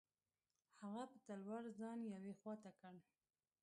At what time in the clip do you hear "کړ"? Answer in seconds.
2.79-2.95